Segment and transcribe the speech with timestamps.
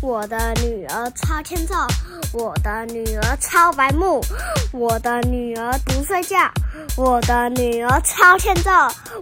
[0.00, 1.74] 我的女儿超欠揍，
[2.32, 4.20] 我的女儿超白目，
[4.72, 6.36] 我的女儿不睡觉，
[6.96, 8.70] 我的女儿超欠揍，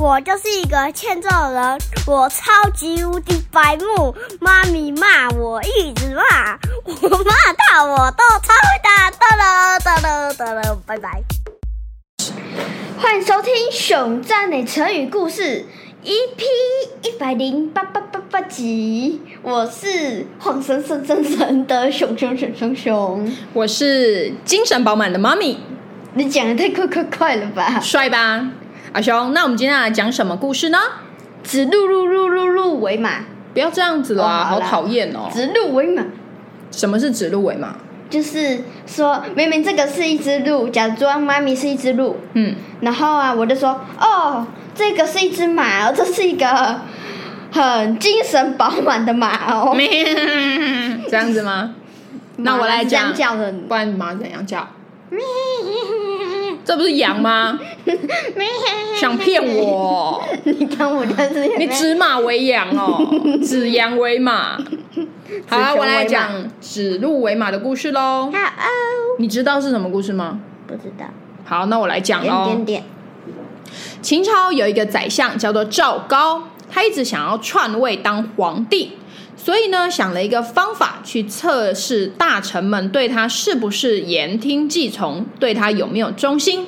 [0.00, 11.22] 我就是一个欠揍人，我超级无敌白目，妈咪骂我一直骂，我骂到我都超会打，哒了哒了哒了，拜拜。
[12.98, 15.42] 欢迎收听《熊赞的成语故事》
[16.04, 16.42] EP
[17.02, 23.32] 一百零八八八八集，我是晃神神神神的熊熊熊熊熊。
[23.52, 25.58] 我是精神饱满的妈咪，
[26.14, 27.78] 你讲的太快快快了吧？
[27.78, 28.50] 帅吧？
[28.92, 30.78] 阿雄，那我们今天来讲什么故事呢？
[31.44, 33.20] 指鹿鹿鹿鹿鹿为马，
[33.54, 35.30] 不要这样子啦，好哦好讨厌哦！
[35.32, 36.02] 指鹿为马，
[36.72, 37.76] 什么是指鹿为马？
[38.12, 46.82] 就是说明明这个是一只鹿，假装妈咪是一只鹿，嗯，然后啊，我就说哦，这个是一只马哦，这是一个
[47.50, 49.74] 很精神饱满的马哦。
[51.08, 51.74] 这样子吗？
[52.36, 54.68] 那我来讲叫的，不然马怎样叫？
[56.64, 57.58] 这不是羊吗？
[59.00, 60.22] 想骗我？
[60.44, 63.02] 你看我就是你指马为羊哦，
[63.42, 64.58] 指羊为马。
[65.46, 66.30] 好我来讲
[66.60, 68.30] 指鹿为马的故事喽。
[68.32, 70.40] 好哦，你知道是什么故事吗？
[70.66, 71.06] 不知道，
[71.44, 72.44] 好，那我来讲喽。
[72.44, 72.84] 点点点，
[74.00, 78.92] 秦朝有一个宰相叫做赵高，他一直想要篡位当皇帝，
[79.36, 86.66] 所以呢想了一个方法去测试大臣们对他是不是言听计从，对他有没有忠心。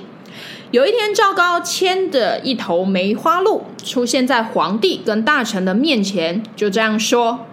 [0.70, 7.46] 有一天，赵高牵着一头梅花鹿出现在皇帝跟大臣的面前，就这样说：“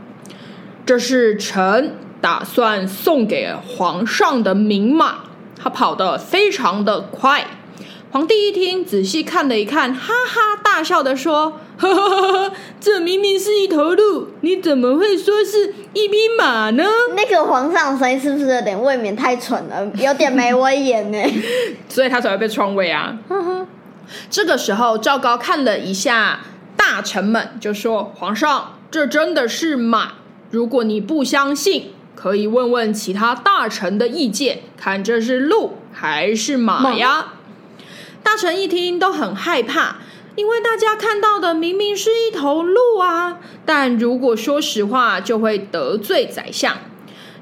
[0.92, 5.20] 这是臣打算送给皇上的名马，
[5.58, 7.48] 它跑得非常的快。”
[8.12, 16.84] 皇帝一听，仔细看了一看，哈哈大笑的说：“呵呵呵呵，这明明是一头鹿，你怎么会说是一匹马呢
[17.16, 21.18] 那个皇上声音是不是有点未免太蠢了，有点没威严呢？？”
[21.88, 23.18] 所以他才会被篡位啊。
[24.30, 26.42] 这个时候，赵高看了一下
[26.76, 30.16] 大臣们，就说：“皇上，这真的是马。
[30.52, 37.34] 如果你不相信，可以问问其他大臣的意见，看这是鹿还是马呀？”
[38.22, 39.96] 大臣一听都很害怕，
[40.36, 46.78] 因为大家看到的明明是一头鹿啊，但如果说实话，就会得罪宰相。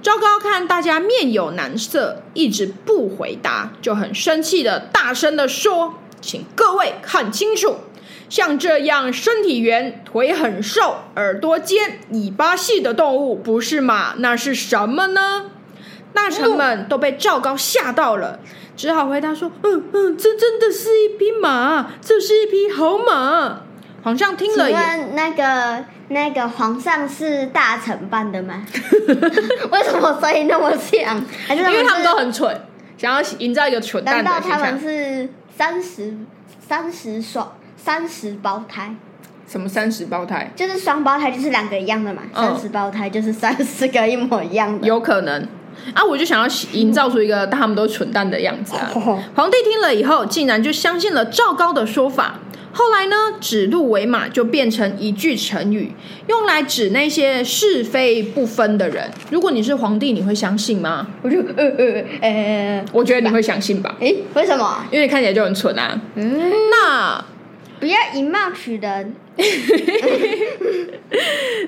[0.02, 7.76] 赵高看大家面有难色，一直不回答，就很生气的大声的说：“请各位看清楚，
[8.30, 15.52] 像这样身体圆、腿很瘦、耳朵尖、尾巴细的动物，不是马，那是什么呢？”
[16.14, 18.40] 大臣们都被赵高吓到了，
[18.76, 23.62] 只好回答说：“嗯嗯，这真的是一匹马，这是一匹好马。”
[24.02, 24.70] 皇上听了
[25.14, 28.66] 那个那个皇上是大臣扮的吗？
[29.72, 31.24] 为什么声音那么像？
[31.46, 32.60] 还是因为他们都很蠢，
[32.98, 34.80] 想要营造一个蠢蛋难道他们。
[34.80, 36.14] 是三十
[36.66, 38.94] 三十双三十胞胎？
[39.48, 40.52] 什么三十胞胎？
[40.56, 42.22] 就是双胞胎，就是两个一样的嘛。
[42.36, 44.86] 嗯三十胞胎就是三十个一模一样的。
[44.86, 45.42] 有可能
[45.94, 48.92] 啊，我就想要营造出一个他们都蠢蛋的样子啊。
[49.36, 52.36] 皇帝听了以后，竟然就相信了赵高的说法。
[52.72, 55.92] 后来呢，指鹿为马就变成一句成语，
[56.28, 59.10] 用来指那些是非不分的人。
[59.32, 61.08] 如果你是皇帝，你会相信吗？
[61.24, 64.86] 我就呃呃呃，我觉得你会相信吧，诶，为什么？
[64.92, 66.00] 因为你看起来就很蠢啊。
[66.14, 67.26] 嗯，那
[67.80, 69.16] 不要以貌取人。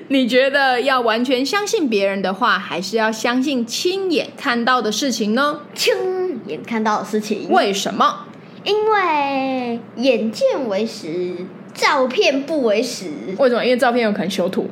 [0.08, 5.62] 你觉得要完全相信别人的话，还是要相信亲眼看到的事情呢？
[5.74, 8.26] 亲眼看到的事情，为什么？
[8.64, 11.34] 因为眼见为实，
[11.72, 13.10] 照片不为实。
[13.38, 13.64] 为什么？
[13.64, 14.68] 因为照片有可能修图。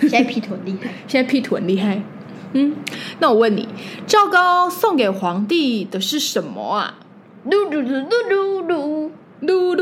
[0.00, 2.00] 现在 P 图很厉害， 现在 P 图很厉害。
[2.54, 2.74] 嗯，
[3.18, 3.68] 那我问你，
[4.06, 6.96] 赵高送给皇帝的是什么啊？
[7.46, 9.10] 噜噜噜噜噜噜。
[9.42, 9.76] 噜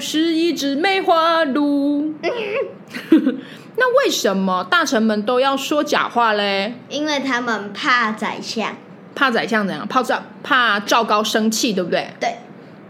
[0.00, 2.14] 是一只梅花鹿。
[3.76, 6.74] 那为什么大臣们都要说假话嘞？
[6.88, 8.74] 因为他们怕宰相。
[9.14, 9.86] 怕宰相怎样？
[9.86, 12.08] 怕赵怕赵高生气，对不对？
[12.18, 12.38] 对，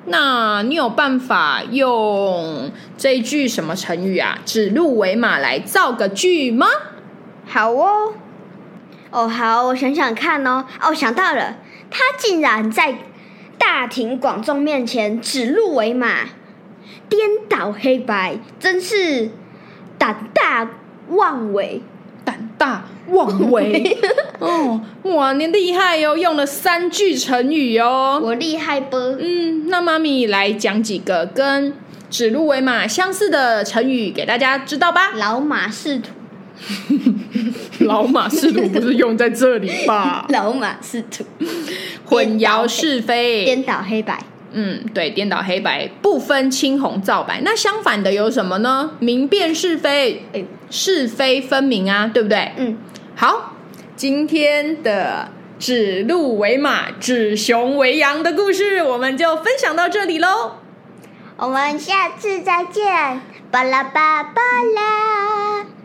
[0.06, 4.38] 那你有办法用这一句什么成语啊？
[4.44, 6.66] 指鹿为马来造个句吗？
[7.46, 8.12] 好哦。
[9.10, 10.64] 哦，好，我想想看哦。
[10.80, 11.56] 哦，想到了，
[11.90, 12.98] 他竟然在
[13.58, 16.26] 大庭广众面前指鹿为马，
[17.10, 19.28] 颠倒黑白，真是
[19.98, 20.70] 胆大
[21.08, 21.82] 妄为。
[22.22, 23.96] 胆大妄为
[24.38, 28.20] 哦，哇，你厉害哟、用了三句成语哦。
[28.22, 28.96] 我厉害不？
[28.96, 31.74] 嗯，那妈咪来讲几个跟
[32.10, 35.12] 指鹿为马相似的成语给大家知道吧？
[35.16, 36.10] 老马识途。
[37.86, 40.26] 老马识途不是用在这里吧？
[40.30, 41.24] 老马识途，
[42.04, 44.22] 混淆是非，颠倒黑白。
[44.52, 47.40] 嗯，对，颠倒黑白，不分青红皂白。
[47.44, 48.92] 那相反的有什么呢？
[48.98, 52.52] 明辨是非，哎是非分明啊，对不对？
[52.56, 52.76] 嗯，
[53.14, 53.56] 好，
[53.96, 60.56] 今天的指鹿为马，指熊为羊的故事，我们就分享到这里喽。
[61.36, 63.20] 我们下次再见，
[63.50, 64.42] 巴拉巴巴
[64.74, 65.79] 拉。